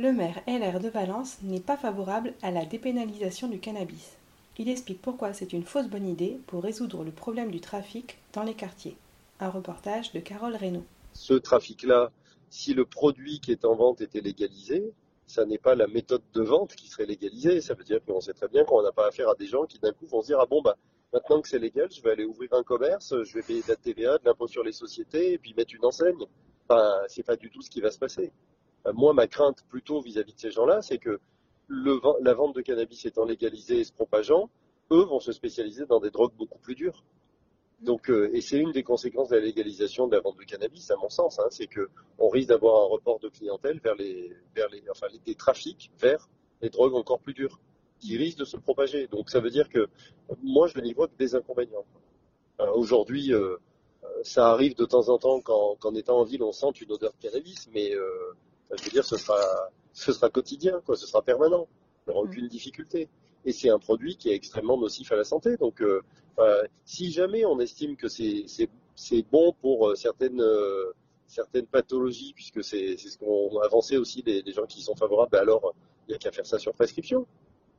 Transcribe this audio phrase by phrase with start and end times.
[0.00, 4.16] Le maire LR de Valence n'est pas favorable à la dépénalisation du cannabis.
[4.56, 8.42] Il explique pourquoi c'est une fausse bonne idée pour résoudre le problème du trafic dans
[8.42, 8.96] les quartiers.
[9.40, 10.84] Un reportage de Carole Reynaud.
[11.12, 12.10] Ce trafic-là,
[12.48, 14.90] si le produit qui est en vente était légalisé,
[15.26, 17.60] ça n'est pas la méthode de vente qui serait légalisée.
[17.60, 19.78] Ça veut dire qu'on sait très bien qu'on n'a pas affaire à des gens qui
[19.80, 20.78] d'un coup vont se dire ah bon bah
[21.12, 23.76] maintenant que c'est légal, je vais aller ouvrir un commerce, je vais payer de la
[23.76, 26.24] TVA, de l'impôt sur les sociétés et puis mettre une enseigne.
[26.66, 28.32] Enfin, c'est pas du tout ce qui va se passer.
[28.86, 31.20] Euh, moi, ma crainte plutôt vis-à-vis de ces gens-là, c'est que
[31.68, 34.50] le, la vente de cannabis étant légalisée et se propageant,
[34.90, 37.04] eux vont se spécialiser dans des drogues beaucoup plus dures.
[37.80, 40.90] Donc, euh, et c'est une des conséquences de la légalisation de la vente de cannabis,
[40.90, 44.36] à mon sens, hein, c'est que on risque d'avoir un report de clientèle vers les,
[44.54, 46.28] vers les, enfin, des trafics vers
[46.60, 47.58] les drogues encore plus dures,
[47.98, 49.06] qui risquent de se propager.
[49.06, 49.88] Donc, ça veut dire que
[50.42, 51.86] moi, je n'y vois que des inconvénients.
[52.60, 53.56] Euh, Aujourd'hui, euh,
[54.22, 57.12] ça arrive de temps en temps qu'en qu étant en ville, on sente une odeur
[57.12, 57.94] de cannabis, mais
[58.78, 59.38] je veux dire, ce sera,
[59.92, 61.68] ce sera quotidien, quoi, ce sera permanent.
[62.06, 63.08] Il n'y aura aucune difficulté.
[63.44, 65.56] Et c'est un produit qui est extrêmement nocif à la santé.
[65.56, 66.02] Donc, euh,
[66.38, 70.92] euh, si jamais on estime que c'est bon pour euh, certaines, euh,
[71.26, 75.40] certaines pathologies, puisque c'est ce qu'ont avancé aussi les, les, gens qui sont favorables, ben
[75.40, 75.74] alors
[76.06, 77.26] il n'y a qu'à faire ça sur prescription.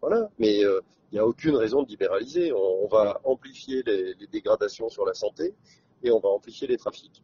[0.01, 0.29] Voilà.
[0.39, 0.81] Mais euh,
[1.11, 2.51] il n'y a aucune raison de libéraliser.
[2.53, 5.53] On, on va amplifier les, les dégradations sur la santé
[6.03, 7.23] et on va amplifier les trafics.